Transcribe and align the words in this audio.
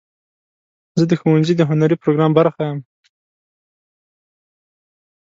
زه 0.99 1.03
د 1.11 1.13
ښوونځي 1.21 1.53
د 1.57 1.61
هنري 1.69 1.95
پروګرام 2.03 2.31
برخه 2.39 2.61
یم. 2.69 2.79